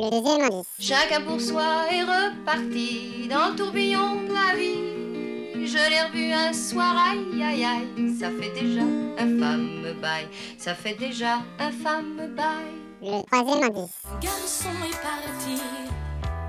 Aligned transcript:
Le 0.00 0.10
deuxième 0.10 0.42
indice. 0.42 0.66
Chacun 0.78 1.22
pour 1.22 1.40
soi 1.40 1.86
est 1.90 2.04
reparti 2.04 3.26
dans 3.28 3.48
le 3.50 3.56
tourbillon 3.56 4.22
de 4.28 4.32
la 4.32 4.54
vie. 4.54 5.66
Je 5.66 5.90
l'ai 5.90 6.02
revu 6.02 6.32
un 6.32 6.52
soir, 6.52 6.94
aïe 7.10 7.42
aïe 7.42 7.64
aïe, 7.64 8.16
ça 8.16 8.28
fait 8.30 8.52
déjà 8.52 8.82
un 8.82 9.40
fameux 9.40 9.94
bail, 9.94 10.28
ça 10.56 10.76
fait 10.76 10.94
déjà 10.94 11.38
un 11.58 11.72
fameux 11.72 12.28
bail. 12.28 12.78
Le 13.02 13.24
troisième 13.26 13.64
indice. 13.64 14.02
Garçon 14.20 14.68
est 14.88 15.02
parti 15.02 15.60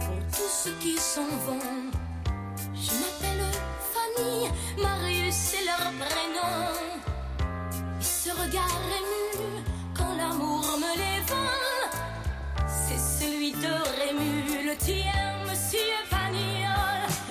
pour 0.00 0.16
tous 0.34 0.50
ceux 0.64 0.74
qui 0.80 0.96
s'en 0.96 1.28
vont. 1.46 1.60
Je 2.74 2.92
m'appelle 2.92 3.44
Fanny, 3.92 4.48
Marius 4.78 4.93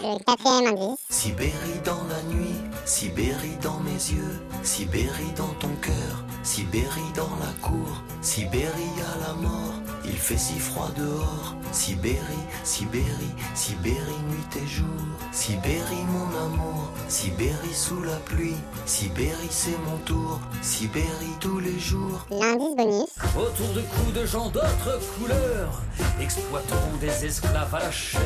le 0.03 0.23
quatrième 0.23 0.67
indice. 0.67 0.99
Sibérie 1.09 1.79
dans 1.85 2.03
la 2.09 2.21
nuit, 2.33 2.55
Sibérie 2.85 3.57
dans 3.61 3.79
mes 3.79 3.91
yeux, 3.91 4.41
Sibérie 4.63 5.33
dans 5.35 5.53
ton 5.59 5.73
cœur, 5.81 6.25
Sibérie 6.43 7.11
dans 7.15 7.29
la 7.39 7.67
cour, 7.67 8.03
Sibérie 8.21 8.67
à 9.13 9.27
la 9.27 9.33
mort, 9.33 9.73
il 10.05 10.17
fait 10.17 10.37
si 10.37 10.59
froid 10.59 10.89
dehors, 10.97 11.55
Sibérie, 11.71 12.19
Sibérie, 12.63 13.33
Sibérie 13.55 14.21
nuit 14.29 14.61
et 14.61 14.67
jour, 14.67 14.87
Sibérie 15.31 16.05
mon 16.07 16.45
amour, 16.45 16.91
Sibérie 17.07 17.73
sous 17.73 18.01
la 18.03 18.17
pluie, 18.17 18.57
Sibérie 18.85 19.47
c'est 19.49 19.77
mon 19.89 19.97
tour, 20.05 20.39
Sibérie 20.61 21.37
tous 21.39 21.59
les 21.59 21.79
jours. 21.79 22.25
L'indice 22.29 22.75
bonus. 22.75 23.09
Autour 23.37 23.73
de 23.73 23.81
coups 23.81 24.13
de 24.13 24.25
gens 24.25 24.49
d'autres 24.49 24.99
couleurs, 25.17 25.81
exploiteront 26.21 26.97
des 26.99 27.25
esclaves 27.25 27.73
à 27.73 27.79
la 27.79 27.91
chaîne 27.91 28.21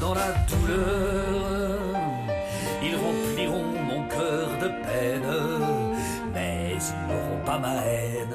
dans 0.00 0.14
la 0.14 0.32
douleur. 0.48 1.80
Ils 2.82 2.96
rempliront 2.96 3.64
mon 3.64 4.08
cœur 4.08 4.48
de 4.60 4.68
peine, 4.68 5.32
mais 6.32 6.74
ils 6.74 7.08
n'auront 7.08 7.44
pas 7.44 7.58
ma 7.58 7.84
haine. 7.86 8.34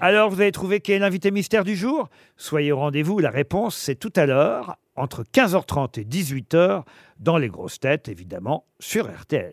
Alors, 0.00 0.28
vous 0.30 0.40
avez 0.40 0.52
trouvé 0.52 0.80
qui 0.80 0.92
est 0.92 0.98
l'invité 0.98 1.30
mystère 1.30 1.64
du 1.64 1.74
jour? 1.74 2.08
Soyez 2.36 2.70
au 2.70 2.78
rendez-vous, 2.78 3.18
la 3.18 3.30
réponse 3.30 3.76
c'est 3.76 3.96
tout 3.96 4.12
à 4.14 4.26
l'heure, 4.26 4.76
entre 4.94 5.24
15h30 5.24 6.00
et 6.00 6.04
18h, 6.04 6.82
dans 7.18 7.38
les 7.38 7.48
grosses 7.48 7.80
têtes, 7.80 8.08
évidemment, 8.08 8.66
sur 8.78 9.06
RTL. 9.06 9.52